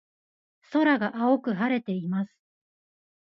[0.71, 2.35] 空が青く晴れています。